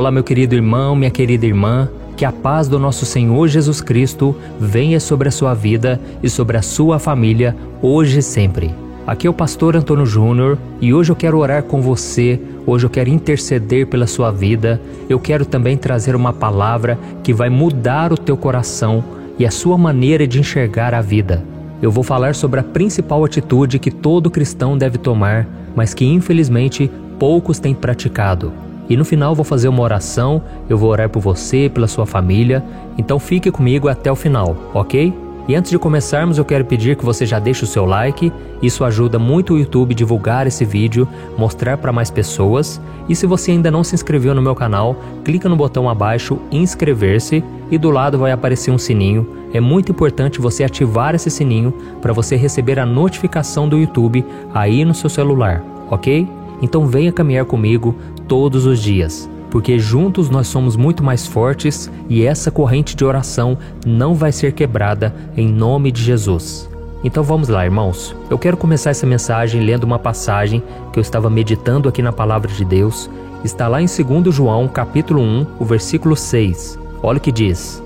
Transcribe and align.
Olá, 0.00 0.10
meu 0.10 0.24
querido 0.24 0.54
irmão, 0.54 0.96
minha 0.96 1.10
querida 1.10 1.44
irmã. 1.44 1.86
Que 2.16 2.24
a 2.24 2.32
paz 2.32 2.66
do 2.66 2.78
nosso 2.78 3.04
Senhor 3.04 3.46
Jesus 3.48 3.82
Cristo 3.82 4.34
venha 4.58 4.98
sobre 4.98 5.28
a 5.28 5.30
sua 5.30 5.52
vida 5.52 6.00
e 6.22 6.30
sobre 6.30 6.56
a 6.56 6.62
sua 6.62 6.98
família, 6.98 7.54
hoje 7.82 8.20
e 8.20 8.22
sempre. 8.22 8.74
Aqui 9.06 9.26
é 9.26 9.30
o 9.30 9.34
pastor 9.34 9.76
Antônio 9.76 10.06
Júnior 10.06 10.56
e 10.80 10.94
hoje 10.94 11.12
eu 11.12 11.16
quero 11.16 11.36
orar 11.36 11.64
com 11.64 11.82
você, 11.82 12.40
hoje 12.66 12.86
eu 12.86 12.88
quero 12.88 13.10
interceder 13.10 13.88
pela 13.88 14.06
sua 14.06 14.30
vida, 14.30 14.80
eu 15.06 15.20
quero 15.20 15.44
também 15.44 15.76
trazer 15.76 16.16
uma 16.16 16.32
palavra 16.32 16.98
que 17.22 17.34
vai 17.34 17.50
mudar 17.50 18.10
o 18.10 18.16
teu 18.16 18.38
coração 18.38 19.04
e 19.38 19.44
a 19.44 19.50
sua 19.50 19.76
maneira 19.76 20.26
de 20.26 20.40
enxergar 20.40 20.94
a 20.94 21.02
vida. 21.02 21.44
Eu 21.82 21.90
vou 21.90 22.02
falar 22.02 22.34
sobre 22.34 22.58
a 22.58 22.64
principal 22.64 23.22
atitude 23.22 23.78
que 23.78 23.90
todo 23.90 24.30
cristão 24.30 24.78
deve 24.78 24.96
tomar, 24.96 25.46
mas 25.76 25.92
que 25.92 26.06
infelizmente 26.06 26.90
poucos 27.18 27.58
têm 27.58 27.74
praticado. 27.74 28.69
E 28.90 28.96
no 28.96 29.04
final 29.04 29.36
vou 29.36 29.44
fazer 29.44 29.68
uma 29.68 29.82
oração, 29.82 30.42
eu 30.68 30.76
vou 30.76 30.90
orar 30.90 31.08
por 31.08 31.20
você, 31.20 31.70
pela 31.72 31.86
sua 31.86 32.04
família, 32.04 32.62
então 32.98 33.20
fique 33.20 33.48
comigo 33.50 33.88
até 33.88 34.10
o 34.10 34.16
final, 34.16 34.56
ok? 34.74 35.14
E 35.46 35.54
antes 35.54 35.70
de 35.70 35.78
começarmos, 35.78 36.38
eu 36.38 36.44
quero 36.44 36.64
pedir 36.64 36.96
que 36.96 37.04
você 37.04 37.24
já 37.24 37.38
deixe 37.38 37.64
o 37.64 37.66
seu 37.66 37.84
like, 37.84 38.32
isso 38.62 38.84
ajuda 38.84 39.18
muito 39.18 39.54
o 39.54 39.58
YouTube 39.58 39.94
divulgar 39.94 40.46
esse 40.46 40.64
vídeo, 40.64 41.08
mostrar 41.36 41.78
para 41.78 41.92
mais 41.92 42.10
pessoas. 42.10 42.80
E 43.08 43.16
se 43.16 43.26
você 43.26 43.52
ainda 43.52 43.70
não 43.70 43.82
se 43.82 43.94
inscreveu 43.94 44.34
no 44.34 44.42
meu 44.42 44.54
canal, 44.54 44.94
clica 45.24 45.48
no 45.48 45.56
botão 45.56 45.88
abaixo 45.88 46.38
inscrever-se 46.52 47.42
e 47.70 47.78
do 47.78 47.90
lado 47.90 48.18
vai 48.18 48.32
aparecer 48.32 48.70
um 48.70 48.78
sininho. 48.78 49.26
É 49.52 49.60
muito 49.60 49.90
importante 49.90 50.40
você 50.40 50.62
ativar 50.62 51.14
esse 51.14 51.30
sininho 51.30 51.72
para 52.00 52.12
você 52.12 52.36
receber 52.36 52.78
a 52.78 52.86
notificação 52.86 53.68
do 53.68 53.78
YouTube 53.78 54.24
aí 54.54 54.84
no 54.84 54.94
seu 54.94 55.10
celular, 55.10 55.64
ok? 55.90 56.28
Então 56.62 56.86
venha 56.86 57.12
caminhar 57.12 57.44
comigo 57.44 57.94
todos 58.28 58.66
os 58.66 58.80
dias 58.80 59.28
porque 59.50 59.78
juntos 59.78 60.30
nós 60.30 60.46
somos 60.46 60.76
muito 60.76 61.02
mais 61.02 61.26
fortes 61.26 61.90
e 62.08 62.24
essa 62.24 62.50
corrente 62.50 62.94
de 62.94 63.04
oração 63.04 63.58
não 63.84 64.14
vai 64.14 64.32
ser 64.32 64.52
quebrada 64.52 65.14
em 65.36 65.48
nome 65.48 65.90
de 65.90 66.02
Jesus. 66.02 66.70
Então 67.02 67.22
vamos 67.22 67.48
lá, 67.48 67.64
irmãos. 67.64 68.14
Eu 68.28 68.38
quero 68.38 68.56
começar 68.56 68.90
essa 68.90 69.06
mensagem 69.06 69.62
lendo 69.62 69.84
uma 69.84 69.98
passagem 69.98 70.62
que 70.92 70.98
eu 70.98 71.02
estava 71.02 71.28
meditando 71.28 71.88
aqui 71.88 72.00
na 72.02 72.12
palavra 72.12 72.50
de 72.50 72.64
Deus. 72.64 73.10
Está 73.42 73.66
lá 73.66 73.80
em 73.82 73.86
2 73.86 74.34
João, 74.34 74.68
capítulo 74.68 75.20
1, 75.20 75.46
o 75.58 75.64
versículo 75.64 76.14
6. 76.14 76.78
Olha 77.02 77.18
o 77.18 77.20
que 77.20 77.32
diz: 77.32 77.82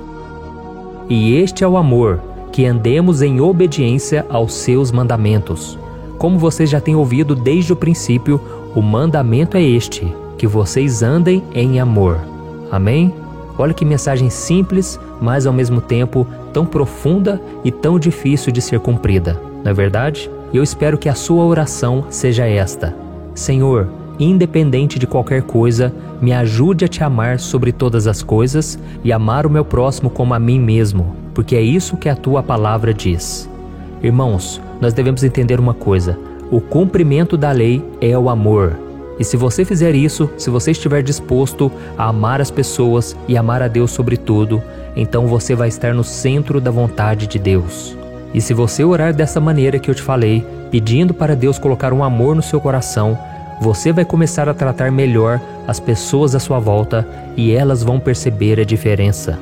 E 1.09 1.37
este 1.37 1.63
é 1.63 1.69
o 1.69 1.77
amor, 1.77 2.21
que 2.53 2.67
andemos 2.67 3.23
em 3.23 3.41
obediência 3.41 4.27
aos 4.29 4.53
seus 4.53 4.91
mandamentos. 4.91 5.79
Como 6.19 6.39
vocês 6.39 6.69
já 6.69 6.81
têm 6.81 6.97
ouvido 6.97 7.37
desde 7.37 7.73
o 7.73 7.77
princípio, 7.77 8.41
o 8.75 8.83
mandamento 8.83 9.57
é 9.57 9.63
este: 9.63 10.13
que 10.37 10.47
vocês 10.47 11.03
andem 11.03 11.43
em 11.55 11.81
amor. 11.81 12.19
Amém? 12.71 13.15
Olha 13.57 13.73
que 13.73 13.85
mensagem 13.85 14.29
simples, 14.31 14.99
mas 15.21 15.47
ao 15.47 15.53
mesmo 15.53 15.81
tempo 15.81 16.27
tão 16.53 16.67
profunda 16.67 17.41
e 17.65 17.71
tão 17.71 17.99
difícil 17.99 18.53
de 18.53 18.61
ser 18.61 18.81
cumprida, 18.81 19.41
não 19.63 19.71
é 19.71 19.75
verdade? 19.75 20.31
Eu 20.53 20.63
espero 20.63 20.99
que 20.99 21.09
a 21.09 21.15
sua 21.15 21.45
oração 21.45 22.05
seja 22.11 22.47
esta: 22.47 22.95
Senhor, 23.35 23.89
independente 24.19 24.99
de 24.99 25.07
qualquer 25.07 25.43
coisa, 25.43 25.93
me 26.21 26.33
ajude 26.33 26.85
a 26.85 26.89
te 26.89 27.03
amar 27.03 27.39
sobre 27.39 27.73
todas 27.73 28.07
as 28.07 28.23
coisas 28.23 28.79
e 29.03 29.13
amar 29.13 29.47
o 29.47 29.51
meu 29.51 29.65
próximo 29.65 30.11
como 30.11 30.35
a 30.35 30.39
mim 30.39 30.61
mesmo, 30.61 31.15
porque 31.33 31.57
é 31.57 31.61
isso 31.61 31.97
que 31.97 32.09
a 32.09 32.17
tua 32.17 32.43
palavra 32.43 32.93
diz. 32.93 33.49
Irmãos, 34.03 34.61
nós 34.81 34.93
devemos 34.93 35.23
entender 35.23 35.59
uma 35.61 35.75
coisa: 35.75 36.19
o 36.51 36.61
cumprimento 36.61 37.37
da 37.37 37.51
lei 37.51 37.85
é 38.01 38.17
o 38.17 38.29
amor. 38.29 38.77
E 39.19 39.25
se 39.25 39.37
você 39.37 39.65
fizer 39.65 39.95
isso, 39.95 40.29
se 40.37 40.51
você 40.51 40.73
estiver 40.73 41.03
disposto 41.03 41.71
a 41.97 42.07
amar 42.09 42.41
as 42.41 42.51
pessoas 42.51 43.17
e 43.29 43.37
amar 43.37 43.63
a 43.63 43.69
Deus 43.69 43.91
sobre 43.91 44.17
tudo, 44.17 44.63
então 44.97 45.27
você 45.27 45.55
vai 45.55 45.69
estar 45.69 45.95
no 45.95 46.05
centro 46.05 46.61
da 46.61 46.71
vontade 46.71 47.27
de 47.27 47.39
Deus. 47.39 47.97
E 48.33 48.41
se 48.41 48.53
você 48.53 48.83
orar 48.85 49.15
dessa 49.15 49.41
maneira 49.41 49.79
que 49.79 49.89
eu 49.89 49.95
te 49.95 50.03
falei, 50.03 50.45
pedindo 50.71 51.15
para 51.15 51.37
Deus 51.37 51.59
colocar 51.59 51.93
um 51.93 52.03
amor 52.03 52.35
no 52.35 52.43
seu 52.43 52.61
coração, 52.61 53.17
você 53.61 53.93
vai 53.93 54.05
começar 54.05 54.49
a 54.49 54.55
tratar 54.55 54.91
melhor 54.91 55.41
as 55.67 55.79
pessoas 55.79 56.35
à 56.35 56.41
sua 56.41 56.59
volta 56.59 57.07
e 57.37 57.53
elas 57.53 57.83
vão 57.83 58.01
perceber 58.01 58.59
a 58.59 58.65
diferença. 58.65 59.39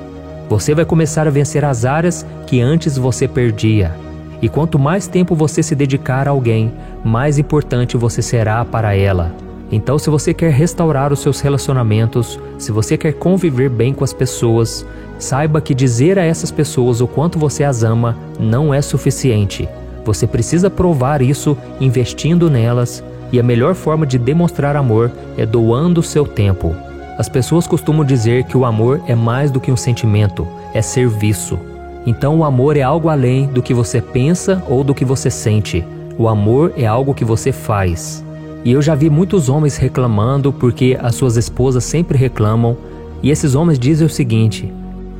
Você 0.48 0.75
vai 0.75 0.84
começar 0.84 1.27
a 1.27 1.31
vencer 1.31 1.65
as 1.65 1.87
áreas 1.87 2.27
que 2.47 2.60
antes 2.60 2.98
você 2.98 3.27
perdia. 3.27 3.91
E 4.42 4.48
quanto 4.48 4.76
mais 4.76 5.06
tempo 5.06 5.36
você 5.36 5.62
se 5.62 5.76
dedicar 5.76 6.26
a 6.26 6.32
alguém, 6.32 6.72
mais 7.04 7.38
importante 7.38 7.97
você 7.97 8.20
será 8.20 8.64
para 8.64 8.94
ela. 8.94 9.32
Então, 9.70 9.98
se 9.98 10.10
você 10.10 10.34
quer 10.34 10.53
restaurar 10.53 11.12
os 11.12 11.20
seus 11.20 11.41
relacionamentos, 11.41 12.38
se 12.58 12.72
você 12.72 12.98
quer 12.98 13.12
conviver 13.12 13.70
bem 13.70 13.94
com 13.94 14.04
as 14.04 14.12
pessoas, 14.12 14.84
saiba 15.19 15.60
que 15.60 15.72
dizer 15.72 16.19
a 16.19 16.25
essas 16.25 16.50
pessoas 16.50 17.00
o 17.00 17.06
quanto 17.06 17.38
você 17.38 17.64
as 17.64 17.84
ama 17.84 18.16
não 18.38 18.75
é 18.75 18.82
suficiente. 18.82 19.69
Você 20.04 20.26
precisa 20.26 20.69
provar 20.69 21.22
isso 21.22 21.56
investindo 21.80 22.50
nelas, 22.50 23.03
e 23.30 23.41
a 23.41 23.42
melhor 23.42 23.74
forma 23.74 24.04
de 24.04 24.19
demonstrar 24.19 24.76
amor 24.76 25.10
é 25.38 25.47
doando 25.47 26.03
seu 26.03 26.26
tempo. 26.26 26.74
As 27.16 27.28
pessoas 27.28 27.66
costumam 27.66 28.04
dizer 28.04 28.44
que 28.44 28.56
o 28.56 28.64
amor 28.64 29.00
é 29.06 29.14
mais 29.14 29.50
do 29.50 29.60
que 29.60 29.72
um 29.72 29.76
sentimento, 29.76 30.47
é 30.74 30.82
serviço. 30.82 31.59
Então, 32.07 32.39
o 32.39 32.45
amor 32.45 32.77
é 32.77 32.83
algo 32.83 33.09
além 33.09 33.47
do 33.47 33.63
que 33.63 33.73
você 33.73 34.01
pensa 34.01 34.63
ou 34.69 34.83
do 34.83 34.95
que 34.95 35.05
você 35.05 35.31
sente. 35.31 35.85
O 36.19 36.29
amor 36.29 36.73
é 36.77 36.87
algo 36.87 37.15
que 37.15 37.25
você 37.25 37.53
faz. 37.53 38.25
E 38.65 38.73
eu 38.73 38.83
já 38.83 38.95
vi 38.95 39.11
muitos 39.11 39.49
homens 39.49 39.77
reclamando 39.77 40.53
porque 40.53 40.97
as 41.01 41.15
suas 41.15 41.37
esposas 41.37 41.85
sempre 41.85 42.17
reclamam, 42.17 42.77
e 43.23 43.31
esses 43.31 43.55
homens 43.55 43.79
dizem 43.79 44.07
o 44.07 44.11
seguinte: 44.11 44.73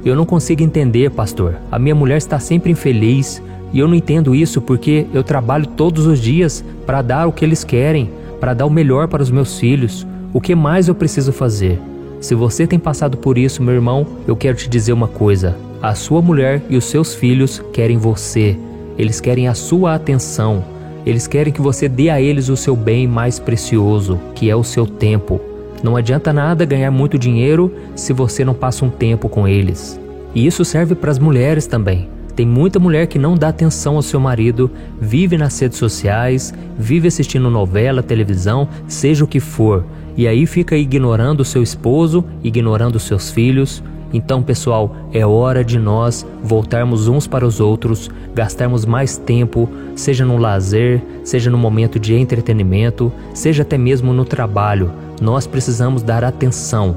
Eu 0.05 0.15
não 0.15 0.25
consigo 0.25 0.63
entender, 0.63 1.11
pastor. 1.11 1.57
A 1.71 1.79
minha 1.79 1.95
mulher 1.95 2.19
está 2.19 2.39
sempre 2.39 2.71
infeliz, 2.73 3.43
e 3.73 3.79
eu 3.79 3.89
não 3.89 3.95
entendo 3.95 4.35
isso 4.35 4.61
porque 4.61 5.07
eu 5.15 5.25
trabalho 5.25 5.67
todos 5.67 6.07
os 6.07 6.21
dias 6.21 6.65
para 6.85 7.03
dar 7.03 7.27
o 7.27 7.33
que 7.33 7.45
eles 7.45 7.65
querem, 7.65 8.11
para 8.41 8.55
dar 8.55 8.67
o 8.67 8.71
melhor 8.71 9.09
para 9.09 9.23
os 9.23 9.31
meus 9.31 9.59
filhos. 9.59 10.07
O 10.33 10.41
que 10.41 10.55
mais 10.55 10.89
eu 10.89 10.95
preciso 10.95 11.33
fazer? 11.33 11.81
Se 12.21 12.35
você 12.35 12.67
tem 12.67 12.79
passado 12.79 13.17
por 13.17 13.37
isso, 13.37 13.63
meu 13.63 13.75
irmão, 13.75 14.07
eu 14.27 14.37
quero 14.37 14.57
te 14.57 14.69
dizer 14.69 14.93
uma 14.93 15.09
coisa: 15.09 15.57
a 15.83 15.97
sua 15.97 16.23
mulher 16.23 16.63
e 16.71 16.77
os 16.77 16.85
seus 16.85 17.13
filhos 17.13 17.61
querem 17.73 17.99
você. 17.99 18.57
Eles 18.97 19.21
querem 19.21 19.49
a 19.49 19.55
sua 19.55 19.95
atenção. 19.95 20.65
Eles 21.05 21.27
querem 21.27 21.53
que 21.53 21.61
você 21.61 21.89
dê 21.89 22.09
a 22.09 22.21
eles 22.21 22.49
o 22.49 22.57
seu 22.57 22.77
bem 22.77 23.09
mais 23.09 23.41
precioso, 23.41 24.21
que 24.33 24.49
é 24.49 24.55
o 24.55 24.63
seu 24.63 24.87
tempo. 24.87 25.41
Não 25.83 25.97
adianta 25.97 26.33
nada 26.33 26.65
ganhar 26.65 26.93
muito 26.93 27.19
dinheiro 27.19 27.75
se 27.97 28.13
você 28.13 28.45
não 28.45 28.55
passa 28.55 28.85
um 28.85 28.91
tempo 28.91 29.29
com 29.29 29.49
eles. 29.49 29.99
E 30.33 30.47
isso 30.47 30.65
serve 30.65 30.95
para 30.95 31.11
as 31.11 31.19
mulheres 31.19 31.67
também. 31.67 32.09
Tem 32.37 32.47
muita 32.47 32.79
mulher 32.79 33.09
que 33.09 33.19
não 33.19 33.35
dá 33.35 33.49
atenção 33.49 33.97
ao 33.97 34.03
seu 34.03 34.21
marido, 34.21 34.71
vive 35.01 35.37
nas 35.37 35.59
redes 35.59 35.79
sociais, 35.79 36.55
vive 36.79 37.09
assistindo 37.09 37.51
novela, 37.51 38.03
televisão, 38.03 38.69
seja 38.87 39.25
o 39.25 39.29
que 39.29 39.41
for, 39.41 39.85
e 40.17 40.27
aí 40.27 40.47
fica 40.47 40.77
ignorando 40.77 41.41
o 41.41 41.45
seu 41.45 41.63
esposo, 41.63 42.25
ignorando 42.43 42.97
os 42.97 43.03
seus 43.03 43.31
filhos, 43.31 43.83
então, 44.13 44.43
pessoal, 44.43 44.95
é 45.13 45.25
hora 45.25 45.65
de 45.65 45.79
nós 45.79 46.27
voltarmos 46.43 47.09
uns 47.09 47.27
para 47.27 47.47
os 47.47 47.61
outros, 47.61 48.11
gastarmos 48.35 48.85
mais 48.85 49.17
tempo, 49.17 49.69
seja 49.97 50.25
no 50.25 50.37
lazer, 50.37 51.03
seja 51.25 51.51
no 51.51 51.57
momento 51.57 51.99
de 51.99 52.15
entretenimento, 52.15 53.11
seja 53.33 53.63
até 53.63 53.79
mesmo 53.79 54.13
no 54.13 54.25
trabalho. 54.25 54.91
Nós 55.21 55.47
precisamos 55.47 56.03
dar 56.03 56.25
atenção. 56.25 56.97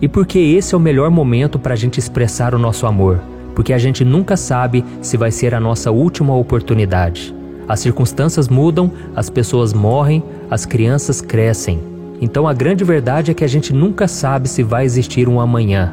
E 0.00 0.06
porque 0.06 0.38
esse 0.38 0.74
é 0.74 0.76
o 0.76 0.80
melhor 0.80 1.10
momento 1.10 1.58
para 1.58 1.74
a 1.74 1.76
gente 1.76 1.98
expressar 1.98 2.54
o 2.54 2.58
nosso 2.58 2.86
amor, 2.86 3.20
porque 3.54 3.72
a 3.72 3.78
gente 3.78 4.04
nunca 4.04 4.36
sabe 4.36 4.84
se 5.00 5.16
vai 5.16 5.30
ser 5.30 5.54
a 5.54 5.60
nossa 5.60 5.90
última 5.90 6.34
oportunidade. 6.34 7.34
As 7.68 7.80
circunstâncias 7.80 8.48
mudam, 8.48 8.90
as 9.14 9.30
pessoas 9.30 9.72
morrem, 9.72 10.22
as 10.50 10.66
crianças 10.66 11.20
crescem. 11.20 11.80
Então 12.20 12.46
a 12.46 12.52
grande 12.52 12.84
verdade 12.84 13.30
é 13.30 13.34
que 13.34 13.44
a 13.44 13.48
gente 13.48 13.72
nunca 13.72 14.06
sabe 14.06 14.48
se 14.48 14.62
vai 14.62 14.84
existir 14.84 15.28
um 15.28 15.40
amanhã. 15.40 15.92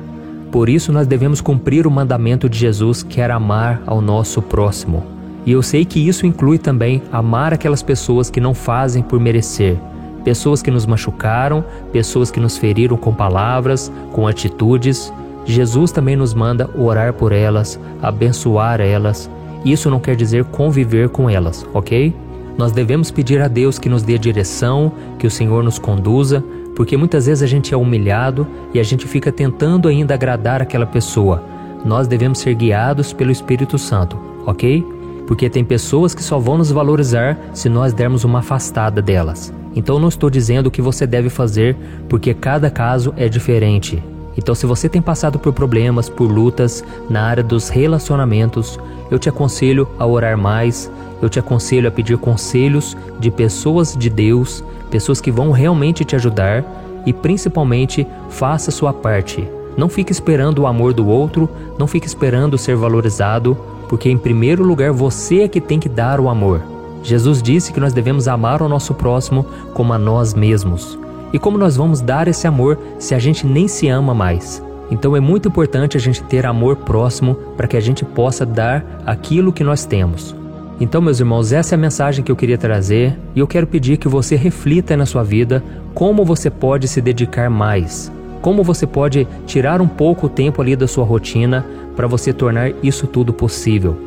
Por 0.51 0.67
isso, 0.67 0.91
nós 0.91 1.05
devemos 1.05 1.41
cumprir 1.41 1.85
o 1.85 1.91
mandamento 1.91 2.49
de 2.49 2.57
Jesus, 2.57 3.03
que 3.03 3.21
era 3.21 3.35
amar 3.35 3.81
ao 3.85 4.01
nosso 4.01 4.41
próximo. 4.41 5.03
E 5.45 5.51
eu 5.51 5.61
sei 5.61 5.85
que 5.85 6.07
isso 6.07 6.25
inclui 6.25 6.57
também 6.57 7.01
amar 7.11 7.53
aquelas 7.53 7.83
pessoas 7.83 8.29
que 8.29 8.41
não 8.41 8.53
fazem 8.53 9.03
por 9.03 9.19
merecer, 9.19 9.77
pessoas 10.23 10.61
que 10.61 10.71
nos 10.71 10.85
machucaram, 10.85 11.63
pessoas 11.91 12.31
que 12.31 12.39
nos 12.39 12.57
feriram 12.57 12.97
com 12.97 13.13
palavras, 13.13 13.91
com 14.11 14.27
atitudes. 14.27 15.13
Jesus 15.45 15.91
também 15.91 16.15
nos 16.15 16.33
manda 16.33 16.69
orar 16.77 17.13
por 17.13 17.31
elas, 17.31 17.79
abençoar 18.01 18.81
elas. 18.81 19.29
Isso 19.63 19.89
não 19.89 19.99
quer 19.99 20.15
dizer 20.15 20.45
conviver 20.45 21.09
com 21.09 21.29
elas, 21.29 21.65
ok? 21.73 22.13
Nós 22.57 22.71
devemos 22.71 23.09
pedir 23.09 23.41
a 23.41 23.47
Deus 23.47 23.79
que 23.79 23.87
nos 23.87 24.03
dê 24.03 24.17
direção, 24.17 24.91
que 25.17 25.25
o 25.25 25.31
Senhor 25.31 25.63
nos 25.63 25.79
conduza, 25.79 26.43
porque 26.79 26.95
muitas 26.95 27.25
vezes 27.25 27.43
a 27.43 27.45
gente 27.45 27.73
é 27.73 27.77
humilhado 27.77 28.47
e 28.73 28.79
a 28.79 28.83
gente 28.83 29.05
fica 29.05 29.33
tentando 29.33 29.89
ainda 29.89 30.13
agradar 30.13 30.61
aquela 30.61 30.85
pessoa. 30.85 31.43
Nós 31.83 32.07
devemos 32.07 32.39
ser 32.39 32.53
guiados 32.55 33.11
pelo 33.11 33.31
Espírito 33.31 33.77
Santo, 33.77 34.17
ok? 34.45 34.85
porque 35.27 35.47
tem 35.47 35.63
pessoas 35.63 36.15
que 36.15 36.23
só 36.23 36.39
vão 36.39 36.57
nos 36.57 36.71
valorizar 36.71 37.37
se 37.53 37.69
nós 37.69 37.93
dermos 37.93 38.23
uma 38.23 38.39
afastada 38.39 38.99
delas. 38.99 39.53
Então 39.75 39.99
não 39.99 40.07
estou 40.07 40.27
dizendo 40.27 40.67
o 40.67 40.71
que 40.71 40.81
você 40.81 41.05
deve 41.05 41.29
fazer, 41.29 41.75
porque 42.07 42.33
cada 42.33 42.71
caso 42.71 43.13
é 43.15 43.29
diferente. 43.29 44.01
Então, 44.35 44.55
se 44.55 44.65
você 44.65 44.87
tem 44.87 45.01
passado 45.01 45.37
por 45.37 45.53
problemas, 45.53 46.07
por 46.09 46.31
lutas 46.31 46.83
na 47.09 47.23
área 47.23 47.43
dos 47.43 47.69
relacionamentos, 47.69 48.79
eu 49.11 49.19
te 49.19 49.27
aconselho 49.27 49.87
a 49.99 50.05
orar 50.07 50.37
mais, 50.37 50.89
eu 51.21 51.30
te 51.30 51.39
aconselho 51.39 51.88
a 51.88 51.92
pedir 51.92 52.18
conselhos 52.18 52.95
de 53.19 53.30
pessoas 53.30 53.95
de 53.95 54.10
Deus, 54.10 54.63
pessoas 54.89 55.19
que 55.21 55.31
vão 55.31 55.51
realmente 55.51 56.06
te 56.06 56.16
ajudar 56.16 56.63
e 57.06 57.13
principalmente 57.13 58.06
faça 58.30 58.71
sua 58.71 58.94
parte. 58.94 59.48
Não 59.77 59.89
fique 59.89 60.12
esperando 60.12 60.60
o 60.60 60.68
amor 60.68 60.94
do 60.94 61.07
outro, 61.07 61.50
não 61.77 61.88
fique 61.88 62.07
esperando 62.07 62.57
ser 62.57 62.75
valorizado, 62.75 63.57
porque 63.88 64.10
em 64.10 64.18
primeiro 64.18 64.63
lugar 64.63 64.92
você 64.92 65.42
é 65.42 65.48
que 65.48 65.62
tem 65.62 65.80
que 65.80 65.89
dar 65.89 66.19
o 66.19 66.30
amor. 66.30 66.62
Jesus 67.01 67.42
disse 67.42 67.71
que 67.71 67.80
nós 67.80 67.94
devemos 67.94 68.27
amar 68.27 68.62
o 68.62 68.68
nosso 68.68 68.94
próximo 68.94 69.45
como 69.74 69.94
a 69.94 69.98
nós 69.98 70.33
mesmos. 70.33 71.00
E 71.31 71.39
como 71.39 71.57
nós 71.57 71.77
vamos 71.77 72.01
dar 72.01 72.27
esse 72.27 72.48
amor 72.48 72.77
se 72.98 73.16
a 73.16 73.19
gente 73.19 73.45
nem 73.45 73.68
se 73.68 73.88
ama 73.88 74.13
mais? 74.13 74.62
Então 74.92 75.16
é 75.16 75.19
muito 75.19 75.48
importante 75.48 75.95
a 75.95 76.00
gente 76.00 76.24
ter 76.24 76.45
amor 76.45 76.77
próximo 76.77 77.36
para 77.56 77.68
que 77.68 77.77
a 77.77 77.81
gente 77.81 78.04
possa 78.04 78.45
dar 78.45 78.83
aquilo 79.06 79.54
que 79.54 79.63
nós 79.63 79.86
temos. 79.86 80.38
Então, 80.79 81.01
meus 81.01 81.19
irmãos, 81.19 81.51
essa 81.51 81.75
é 81.75 81.77
a 81.77 81.79
mensagem 81.79 82.23
que 82.23 82.31
eu 82.31 82.37
queria 82.37 82.57
trazer 82.57 83.17
e 83.35 83.39
eu 83.39 83.47
quero 83.47 83.67
pedir 83.67 83.97
que 83.97 84.07
você 84.07 84.37
reflita 84.37 84.95
na 84.95 85.05
sua 85.05 85.23
vida 85.23 85.61
como 85.93 86.23
você 86.23 86.49
pode 86.49 86.87
se 86.87 87.01
dedicar 87.01 87.49
mais, 87.49 88.09
como 88.41 88.63
você 88.63 88.87
pode 88.87 89.27
tirar 89.45 89.81
um 89.81 89.87
pouco 89.87 90.27
o 90.27 90.29
tempo 90.29 90.61
ali 90.61 90.77
da 90.77 90.87
sua 90.87 91.03
rotina 91.03 91.65
para 91.97 92.07
você 92.07 92.31
tornar 92.31 92.71
isso 92.81 93.07
tudo 93.07 93.33
possível. 93.33 93.97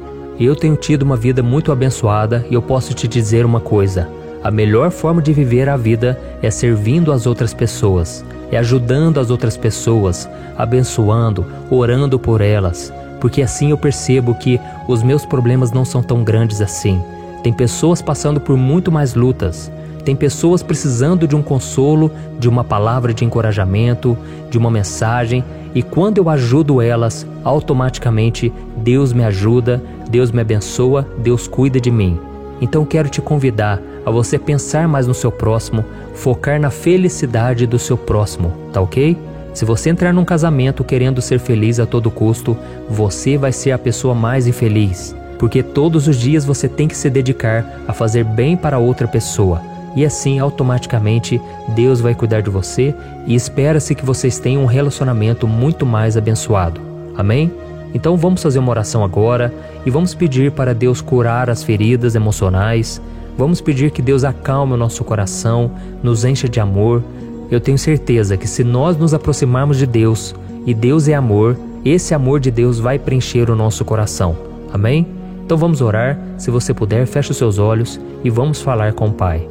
Eu 0.41 0.57
tenho 0.57 0.75
tido 0.75 1.03
uma 1.03 1.17
vida 1.17 1.43
muito 1.43 1.71
abençoada 1.71 2.47
e 2.49 2.55
eu 2.55 2.63
posso 2.63 2.95
te 2.95 3.07
dizer 3.07 3.45
uma 3.45 3.61
coisa: 3.61 4.09
a 4.43 4.51
melhor 4.51 4.91
forma 4.91 5.21
de 5.21 5.31
viver 5.31 5.69
a 5.69 5.77
vida 5.77 6.19
é 6.41 6.51
servindo 6.51 7.13
as 7.13 7.27
outras 7.27 7.53
pessoas, 7.53 8.25
é 8.51 8.57
ajudando 8.57 9.21
as 9.21 9.29
outras 9.29 9.59
pessoas, 9.59 10.27
abençoando, 10.57 11.45
orando 11.71 12.19
por 12.19 12.41
elas, 12.41 12.91
porque 13.23 13.41
assim 13.41 13.71
eu 13.71 13.79
percebo 13.79 14.35
que 14.35 14.61
os 14.89 15.01
meus 15.01 15.25
problemas 15.25 15.71
não 15.71 15.85
são 15.85 16.03
tão 16.03 16.25
grandes 16.25 16.61
assim. 16.61 17.01
Tem 17.41 17.53
pessoas 17.53 18.03
passando 18.03 18.41
por 18.41 18.57
muito 18.57 18.91
mais 18.91 19.15
lutas, 19.15 19.71
tem 20.05 20.17
pessoas 20.17 20.61
precisando 20.61 21.29
de 21.29 21.37
um 21.37 21.43
consolo, 21.43 22.11
de 22.41 22.49
uma 22.49 22.65
palavra 22.65 23.15
de 23.15 23.25
encorajamento, 23.25 24.19
de 24.51 24.59
uma 24.59 24.73
mensagem, 24.73 25.45
e 25.73 25.85
quando 25.85 26.19
eu 26.19 26.29
ajudo 26.29 26.83
elas, 26.83 27.25
automaticamente 27.45 28.53
Deus 28.77 29.13
me 29.13 29.23
ajuda, 29.23 29.81
Deus 30.11 30.33
me 30.33 30.41
abençoa, 30.41 31.07
Deus 31.19 31.47
cuida 31.47 31.81
de 31.81 31.93
mim. 31.93 32.19
Então 32.61 32.85
quero 32.85 33.09
te 33.09 33.21
convidar 33.21 33.81
a 34.05 34.11
você 34.11 34.37
pensar 34.37 34.89
mais 34.89 35.07
no 35.07 35.15
seu 35.15 35.31
próximo, 35.31 35.85
focar 36.13 36.61
na 36.61 36.71
felicidade 36.71 37.69
do 37.69 37.79
seu 37.79 37.97
próximo, 37.97 38.53
tá 38.73 38.81
ok? 38.81 39.17
Se 39.53 39.65
você 39.65 39.91
entrar 39.91 40.13
num 40.13 40.25
casamento 40.25 40.83
querendo 40.83 41.21
ser 41.21 41.39
feliz 41.39 41.79
a 41.79 41.87
todo 41.87 42.11
custo, 42.11 42.57
você 42.89 43.37
vai 43.37 43.53
ser 43.53 43.73
a 43.73 43.79
pessoa 43.79 44.15
mais 44.15 44.47
infeliz, 44.47 45.15
porque 45.39 45.63
todos 45.63 46.09
os 46.09 46.17
dias 46.17 46.45
você 46.45 46.69
tem 46.69 46.89
que 46.89 46.97
se 46.97 47.11
dedicar 47.11 47.83
a 47.87 47.93
fazer 47.93 48.25
bem 48.25 48.57
para 48.57 48.79
outra 48.79 49.07
pessoa. 49.07 49.61
E 49.95 50.07
assim, 50.07 50.39
automaticamente, 50.39 51.41
Deus 51.75 52.01
vai 52.01 52.15
cuidar 52.15 52.41
de 52.41 52.49
você 52.49 52.95
e 53.27 53.35
espera-se 53.35 53.95
que 53.95 54.07
vocês 54.07 54.39
tenham 54.39 54.63
um 54.63 54.67
relacionamento 54.67 55.47
muito 55.47 55.85
mais 55.85 56.17
abençoado. 56.17 56.81
Amém? 57.15 57.53
Então 57.93 58.17
vamos 58.17 58.43
fazer 58.43 58.59
uma 58.59 58.71
oração 58.71 59.05
agora 59.05 59.53
e 59.85 59.91
vamos 59.91 60.15
pedir 60.15 60.51
para 60.53 60.75
Deus 60.75 61.03
curar 61.03 61.51
as 61.51 61.63
feridas 61.63 62.15
emocionais, 62.15 63.03
Vamos 63.37 63.61
pedir 63.61 63.91
que 63.91 64.03
Deus 64.03 64.25
acalme 64.25 64.75
o 64.75 64.77
nosso 64.77 65.03
coração, 65.05 65.71
nos 66.03 66.25
encha 66.25 66.49
de 66.49 66.61
amor. 66.61 67.03
Eu 67.51 67.61
tenho 67.61 67.79
certeza 67.79 68.37
que 68.37 68.49
se 68.49 68.65
nós 68.65 68.97
nos 68.97 69.13
aproximarmos 69.13 69.77
de 69.77 69.87
Deus, 69.87 70.35
e 70.67 70.73
Deus 70.73 71.09
é 71.09 71.15
amor, 71.15 71.57
esse 71.85 72.15
amor 72.15 72.41
de 72.41 72.51
Deus 72.51 72.79
vai 72.79 72.99
preencher 72.99 73.51
o 73.51 73.57
nosso 73.57 73.85
coração. 73.85 74.37
Amém? 74.73 75.07
Então 75.45 75.57
vamos 75.57 75.81
orar. 75.81 76.19
Se 76.39 76.51
você 76.51 76.73
puder, 76.73 77.07
feche 77.07 77.33
os 77.33 77.37
seus 77.37 77.59
olhos 77.59 78.01
e 78.23 78.31
vamos 78.31 78.63
falar 78.63 78.93
com 78.93 79.09
o 79.09 79.13
Pai. 79.13 79.47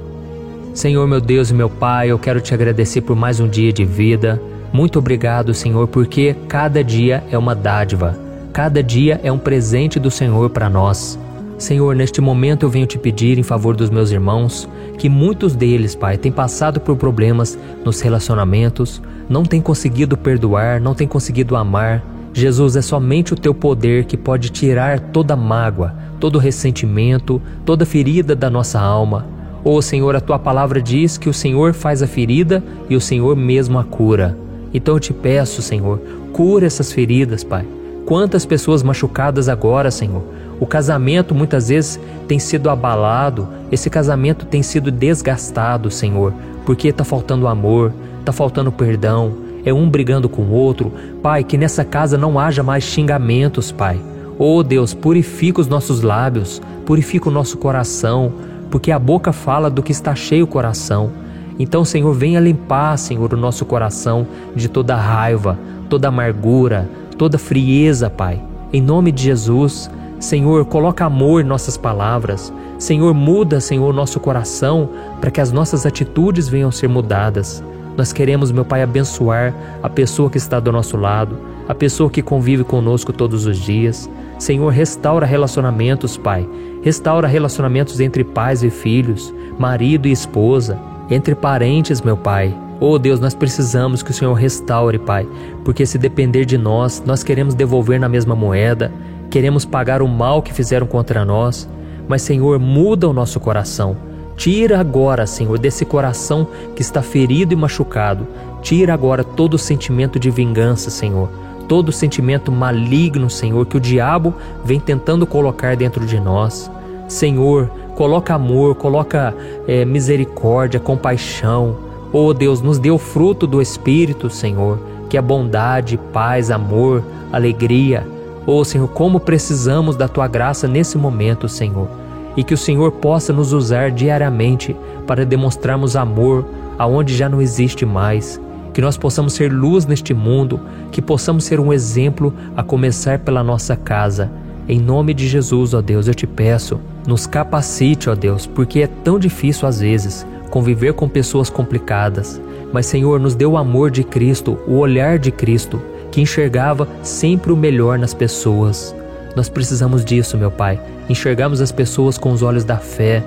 Senhor, 0.74 1.06
meu 1.06 1.20
Deus 1.20 1.50
e 1.50 1.54
meu 1.54 1.70
Pai, 1.70 2.10
eu 2.10 2.18
quero 2.18 2.40
te 2.40 2.54
agradecer 2.54 3.02
por 3.02 3.16
mais 3.16 3.40
um 3.40 3.48
dia 3.48 3.74
de 3.74 3.84
vida. 3.84 4.42
Muito 4.72 5.00
obrigado, 5.00 5.54
Senhor, 5.54 5.88
porque 5.88 6.36
cada 6.48 6.82
dia 6.82 7.24
é 7.30 7.38
uma 7.38 7.54
dádiva. 7.54 8.18
Cada 8.54 8.82
dia 8.82 9.20
é 9.22 9.32
um 9.32 9.38
presente 9.38 10.00
do 10.00 10.10
Senhor 10.10 10.50
para 10.50 10.70
nós. 10.70 11.20
Senhor, 11.62 11.96
neste 11.96 12.20
momento 12.20 12.64
eu 12.64 12.70
venho 12.72 12.88
te 12.88 12.98
pedir 12.98 13.38
em 13.38 13.44
favor 13.44 13.76
dos 13.76 13.92
meus 13.92 14.10
irmãos, 14.10 14.68
que 14.98 15.08
muitos 15.08 15.56
deles, 15.56 15.94
Pai, 15.94 16.18
têm 16.18 16.32
passado 16.32 16.80
por 16.80 16.96
problemas 16.96 17.56
nos 17.86 18.02
relacionamentos, 18.02 19.00
não 19.30 19.44
têm 19.44 19.62
conseguido 19.62 20.18
perdoar, 20.18 20.82
não 20.82 20.96
têm 20.96 21.08
conseguido 21.08 21.56
amar. 21.56 22.04
Jesus, 22.34 22.76
é 22.76 22.82
somente 22.82 23.36
o 23.36 23.38
teu 23.38 23.54
poder 23.54 24.06
que 24.06 24.18
pode 24.18 24.50
tirar 24.50 25.00
toda 25.00 25.36
mágoa, 25.36 25.94
todo 26.20 26.40
ressentimento, 26.40 27.40
toda 27.64 27.86
ferida 27.86 28.36
da 28.36 28.50
nossa 28.50 28.80
alma. 28.80 29.28
Oh 29.64 29.84
Senhor, 29.84 30.16
a 30.16 30.20
tua 30.20 30.40
palavra 30.40 30.82
diz 30.82 31.16
que 31.16 31.30
o 31.30 31.34
Senhor 31.34 31.74
faz 31.74 32.02
a 32.02 32.08
ferida 32.08 32.64
e 32.90 32.96
o 32.96 33.02
Senhor 33.02 33.36
mesmo 33.36 33.78
a 33.78 33.84
cura. 33.84 34.36
Então 34.74 34.96
eu 34.96 35.00
te 35.00 35.14
peço, 35.14 35.62
Senhor, 35.62 36.02
cura 36.34 36.66
essas 36.66 36.92
feridas, 36.92 37.44
Pai. 37.44 37.68
Quantas 38.06 38.46
pessoas 38.46 38.84
machucadas 38.84 39.48
agora, 39.48 39.92
Senhor, 39.92 40.24
o 40.60 40.66
casamento 40.66 41.34
muitas 41.34 41.70
vezes 41.70 42.00
tem 42.28 42.40
sido 42.40 42.70
abalado, 42.70 43.48
esse 43.72 43.90
casamento 43.90 44.46
tem 44.46 44.62
sido 44.62 44.92
desgastado, 44.92 45.90
Senhor, 45.90 46.34
porque 46.66 46.90
está 46.90 47.04
faltando 47.04 47.48
amor, 47.48 47.94
está 48.20 48.32
faltando 48.32 48.72
perdão, 48.72 49.34
é 49.66 49.74
um 49.74 49.90
brigando 49.90 50.28
com 50.28 50.42
o 50.44 50.52
outro. 50.52 50.92
Pai, 51.22 51.44
que 51.44 51.58
nessa 51.58 51.84
casa 51.84 52.18
não 52.18 52.40
haja 52.40 52.64
mais 52.64 52.84
xingamentos, 52.84 53.72
Pai. 53.72 54.00
Oh 54.38 54.64
Deus, 54.64 54.94
purifica 54.94 55.62
os 55.62 55.68
nossos 55.68 56.02
lábios, 56.02 56.62
purifica 56.86 57.30
o 57.30 57.32
nosso 57.32 57.58
coração, 57.58 58.34
porque 58.70 58.92
a 58.92 58.98
boca 58.98 59.32
fala 59.32 59.70
do 59.70 59.84
que 59.84 59.92
está 59.92 60.16
cheio 60.16 60.46
o 60.46 60.48
coração. 60.48 61.12
Então, 61.60 61.86
Senhor, 61.86 62.12
venha 62.14 62.40
limpar, 62.40 62.98
Senhor, 62.98 63.34
o 63.34 63.38
nosso 63.38 63.66
coração 63.66 64.26
de 64.56 64.68
toda 64.68 64.96
raiva, 64.96 65.60
toda 65.90 66.08
amargura, 66.08 66.90
toda 67.18 67.38
frieza, 67.38 68.10
Pai. 68.10 68.42
Em 68.74 68.82
nome 68.82 69.12
de 69.12 69.24
Jesus, 69.24 69.90
Senhor, 70.20 70.64
coloca 70.66 71.06
amor 71.06 71.42
em 71.42 71.48
nossas 71.48 71.78
palavras. 71.78 72.54
Senhor, 72.78 73.14
muda, 73.14 73.60
Senhor, 73.60 73.94
nosso 73.94 74.20
coração 74.20 74.90
para 75.20 75.32
que 75.32 75.42
as 75.42 75.52
nossas 75.52 75.86
atitudes 75.86 76.48
venham 76.48 76.72
ser 76.72 76.88
mudadas. 76.88 77.64
Nós 77.98 78.14
queremos, 78.14 78.52
meu 78.52 78.64
Pai, 78.64 78.82
abençoar 78.82 79.54
a 79.84 79.90
pessoa 79.90 80.30
que 80.30 80.38
está 80.38 80.60
do 80.60 80.72
nosso 80.72 80.96
lado, 80.96 81.38
a 81.68 81.76
pessoa 81.76 82.10
que 82.10 82.22
convive 82.22 82.64
conosco 82.64 83.12
todos 83.12 83.46
os 83.46 83.58
dias. 83.58 84.10
Senhor, 84.40 84.70
restaura 84.70 85.26
relacionamentos, 85.26 86.18
Pai. 86.18 86.48
Restaura 86.82 87.28
relacionamentos 87.28 88.00
entre 88.00 88.24
pais 88.24 88.64
e 88.64 88.70
filhos, 88.70 89.34
marido 89.60 90.08
e 90.08 90.12
esposa, 90.12 90.80
entre 91.10 91.36
parentes, 91.36 92.02
meu 92.02 92.16
Pai. 92.18 92.56
Oh 92.84 92.98
Deus, 92.98 93.20
nós 93.20 93.36
precisamos 93.36 94.02
que 94.02 94.10
o 94.10 94.14
Senhor 94.14 94.34
restaure, 94.34 94.98
Pai, 94.98 95.28
porque 95.64 95.86
se 95.86 96.00
depender 96.00 96.46
de 96.46 96.58
nós, 96.58 97.04
nós 97.06 97.22
queremos 97.22 97.54
devolver 97.54 98.00
na 98.00 98.10
mesma 98.10 98.36
moeda, 98.36 98.92
queremos 99.30 99.64
pagar 99.64 100.02
o 100.02 100.08
mal 100.08 100.42
que 100.42 100.52
fizeram 100.52 100.88
contra 100.88 101.24
nós, 101.24 101.70
mas 102.08 102.24
Senhor, 102.24 102.58
muda 102.58 103.08
o 103.08 103.14
nosso 103.14 103.40
coração. 103.40 103.96
Tira 104.36 104.80
agora, 104.80 105.28
Senhor, 105.28 105.60
desse 105.60 105.86
coração 105.86 106.48
que 106.76 106.82
está 106.82 107.04
ferido 107.04 107.54
e 107.54 107.56
machucado. 107.56 108.26
Tira 108.64 108.96
agora 108.96 109.24
todo 109.24 109.54
o 109.54 109.60
sentimento 109.60 110.18
de 110.18 110.32
vingança, 110.32 110.90
Senhor. 110.90 111.30
Todo 111.68 111.90
o 111.90 111.94
sentimento 111.94 112.52
maligno, 112.52 113.30
Senhor, 113.30 113.64
que 113.68 113.78
o 113.78 113.80
diabo 113.80 114.34
vem 114.66 114.80
tentando 114.80 115.28
colocar 115.28 115.76
dentro 115.76 116.04
de 116.04 116.20
nós. 116.20 116.72
Senhor, 117.08 117.70
coloca 117.96 118.34
amor, 118.34 118.74
coloca 118.74 119.36
é, 119.68 119.86
misericórdia, 119.86 120.80
compaixão. 120.80 121.91
Oh 122.14 122.34
Deus, 122.34 122.62
nos 122.62 122.78
dê 122.78 122.92
o 122.92 122.98
fruto 122.98 123.48
do 123.48 123.62
Espírito, 123.62 124.30
Senhor, 124.30 124.78
que 125.10 125.18
é 125.18 125.22
bondade, 125.22 125.98
paz, 126.12 126.52
amor, 126.52 127.02
alegria. 127.32 128.06
Oh 128.46 128.66
Senhor, 128.66 128.90
como 128.90 129.18
precisamos 129.18 129.96
da 129.96 130.10
tua 130.10 130.28
graça 130.28 130.68
nesse 130.68 130.98
momento, 130.98 131.48
Senhor, 131.48 131.88
e 132.36 132.44
que 132.44 132.54
o 132.54 132.58
Senhor 132.58 132.92
possa 132.92 133.32
nos 133.32 133.54
usar 133.54 133.92
diariamente 133.92 134.76
para 135.08 135.26
demonstrarmos 135.26 135.96
amor 135.96 136.44
aonde 136.78 137.16
já 137.16 137.30
não 137.30 137.42
existe 137.42 137.86
mais. 137.86 138.42
Que 138.74 138.82
nós 138.82 138.98
possamos 138.98 139.32
ser 139.32 139.50
luz 139.50 139.86
neste 139.86 140.14
mundo, 140.14 140.60
que 140.92 141.02
possamos 141.02 141.46
ser 141.46 141.62
um 141.62 141.72
exemplo 141.72 142.34
a 142.58 142.64
começar 142.64 143.20
pela 143.20 143.42
nossa 143.42 143.78
casa. 143.78 144.30
Em 144.68 144.80
nome 144.80 145.14
de 145.14 145.30
Jesus, 145.30 145.74
ó 145.74 145.82
Deus, 145.82 146.10
eu 146.10 146.14
te 146.14 146.28
peço, 146.28 146.78
nos 147.08 147.26
capacite, 147.26 148.10
ó 148.10 148.16
Deus, 148.16 148.46
porque 148.46 148.82
é 148.82 148.88
tão 148.88 149.18
difícil 149.18 149.66
às 149.66 149.80
vezes 149.80 150.26
conviver 150.52 150.94
com 150.94 151.10
pessoas 151.10 151.50
complicadas. 151.50 152.40
Mas, 152.72 152.86
Senhor, 152.86 153.20
nos 153.20 153.34
dê 153.34 153.46
o 153.46 153.58
amor 153.58 153.90
de 153.90 154.04
Cristo, 154.04 154.60
o 154.68 154.78
olhar 154.78 155.18
de 155.18 155.32
Cristo, 155.32 155.82
que 156.12 156.22
enxergava 156.22 156.88
sempre 157.02 157.52
o 157.52 157.58
melhor 157.58 157.98
nas 157.98 158.14
pessoas. 158.14 158.96
Nós 159.36 159.50
precisamos 159.50 160.06
disso, 160.06 160.38
meu 160.38 160.52
Pai, 160.52 160.80
enxergarmos 161.10 161.62
as 161.62 161.72
pessoas 161.72 162.18
com 162.18 162.32
os 162.32 162.44
olhos 162.44 162.64
da 162.64 162.78
fé, 162.78 163.24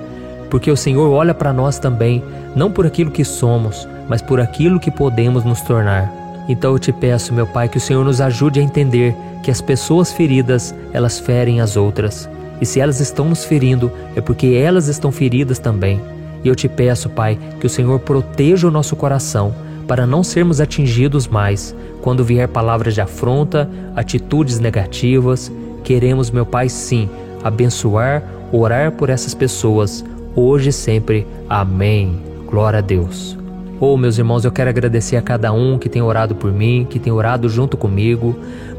porque 0.49 0.71
o 0.71 0.77
Senhor 0.77 1.09
olha 1.09 1.33
para 1.33 1.51
nós 1.51 1.79
também, 1.79 2.23
não 2.55 2.71
por 2.71 2.85
aquilo 2.85 3.11
que 3.11 3.25
somos, 3.25 3.87
mas 4.07 4.21
por 4.21 4.39
aquilo 4.39 4.79
que 4.79 4.91
podemos 4.91 5.43
nos 5.43 5.61
tornar. 5.61 6.11
Então 6.47 6.73
eu 6.73 6.79
te 6.79 6.91
peço, 6.91 7.33
meu 7.33 7.47
Pai, 7.47 7.67
que 7.67 7.77
o 7.77 7.81
Senhor 7.81 8.05
nos 8.05 8.21
ajude 8.21 8.59
a 8.59 8.63
entender 8.63 9.15
que 9.41 9.49
as 9.49 9.61
pessoas 9.61 10.13
feridas, 10.13 10.75
elas 10.93 11.19
ferem 11.19 11.59
as 11.59 11.75
outras. 11.75 12.29
E 12.61 12.65
se 12.65 12.79
elas 12.79 12.99
estão 12.99 13.29
nos 13.29 13.43
ferindo, 13.43 13.91
é 14.15 14.21
porque 14.21 14.47
elas 14.47 14.87
estão 14.87 15.11
feridas 15.11 15.59
também. 15.59 15.99
E 16.45 16.47
eu 16.47 16.53
te 16.53 16.69
peço, 16.69 17.09
Pai, 17.09 17.39
que 17.59 17.65
o 17.65 17.69
Senhor 17.69 17.99
proteja 17.99 18.67
o 18.67 18.71
nosso 18.71 18.95
coração 18.95 19.51
para 19.87 20.05
não 20.05 20.23
sermos 20.23 20.61
atingidos 20.61 21.27
mais 21.27 21.75
quando 22.03 22.23
vier 22.23 22.47
palavras 22.47 22.93
de 22.93 23.01
afronta, 23.01 23.67
atitudes 23.95 24.59
negativas. 24.59 25.51
Queremos, 25.83 26.29
meu 26.29 26.45
Pai, 26.45 26.69
sim, 26.69 27.09
abençoar, 27.43 28.21
orar 28.51 28.91
por 28.91 29.09
essas 29.09 29.33
pessoas, 29.33 30.05
hoje 30.35 30.69
e 30.69 30.73
sempre. 30.73 31.25
Amém. 31.49 32.19
Glória 32.45 32.77
a 32.77 32.81
Deus. 32.81 33.35
Oh, 33.79 33.97
meus 33.97 34.19
irmãos, 34.19 34.45
eu 34.45 34.51
quero 34.51 34.69
agradecer 34.69 35.17
a 35.17 35.23
cada 35.23 35.51
um 35.51 35.79
que 35.79 35.89
tem 35.89 36.03
orado 36.03 36.35
por 36.35 36.51
mim, 36.51 36.85
que 36.87 36.99
tem 36.99 37.11
orado 37.11 37.49
junto 37.49 37.75
comigo. 37.75 38.35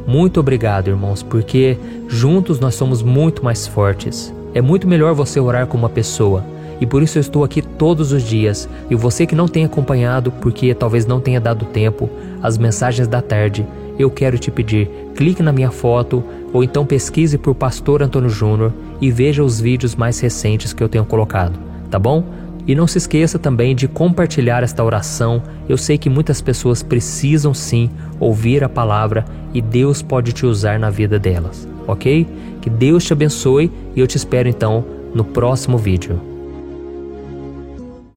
Muito 0.07 0.39
obrigado, 0.39 0.87
irmãos, 0.87 1.21
porque 1.21 1.77
juntos 2.07 2.61
nós 2.61 2.77
somos 2.77 3.03
muito 3.03 3.45
mais 3.45 3.67
fortes. 3.67 4.33
É 4.55 4.61
muito 4.61 4.87
melhor 4.87 5.15
você 5.15 5.41
orar 5.41 5.67
com 5.67 5.77
uma 5.77 5.89
pessoa 5.89 6.45
e 6.81 6.87
por 6.87 7.03
isso 7.03 7.19
eu 7.19 7.21
estou 7.21 7.45
aqui 7.45 7.63
todos 7.63 8.13
os 8.13 8.23
dias. 8.23 8.69
E 8.91 8.95
você 8.95 9.27
que 9.27 9.35
não 9.35 9.49
tem 9.49 9.65
acompanhado, 9.65 10.31
porque 10.31 10.75
talvez 10.75 11.07
não 11.07 11.21
tenha 11.21 11.41
dado 11.41 11.65
tempo, 11.67 12.09
as 12.43 12.59
mensagens 12.59 13.09
da 13.09 13.23
tarde, 13.23 13.67
eu 13.99 14.11
quero 14.11 14.39
te 14.39 14.51
pedir, 14.51 14.91
clique 15.15 15.43
na 15.43 15.53
minha 15.53 15.71
foto 15.71 16.23
ou 16.53 16.63
então 16.63 16.85
pesquise 16.85 17.39
por 17.39 17.55
Pastor 17.55 18.03
Antônio 18.03 18.29
Júnior 18.29 18.73
e 19.01 19.11
veja 19.11 19.43
os 19.43 19.61
vídeos 19.61 19.95
mais 19.95 20.21
recentes 20.21 20.73
que 20.73 20.83
eu 20.83 20.89
tenho 20.89 21.05
colocado, 21.05 21.59
tá 21.91 21.99
bom? 21.99 22.25
E 22.67 22.75
não 22.75 22.87
se 22.87 22.99
esqueça 22.99 23.39
também 23.39 23.77
de 23.77 23.87
compartilhar 23.87 24.63
esta 24.63 24.83
oração. 24.83 25.41
Eu 25.69 25.79
sei 25.79 25.97
que 25.97 26.11
muitas 26.11 26.41
pessoas 26.41 26.83
precisam 26.83 27.55
sim 27.55 27.89
ouvir 28.19 28.65
a 28.65 28.69
palavra 28.69 29.25
e 29.55 29.63
Deus 29.63 30.03
pode 30.03 30.33
te 30.33 30.45
usar 30.45 30.79
na 30.79 30.91
vida 30.91 31.19
delas, 31.19 31.67
ok? 31.87 32.27
Que 32.61 32.69
Deus 32.69 33.05
te 33.05 33.13
abençoe 33.13 33.71
e 33.95 34.01
eu 34.01 34.07
te 34.07 34.17
espero 34.17 34.49
então 34.49 34.85
no 35.15 35.25
próximo 35.25 35.79
vídeo. 35.79 36.36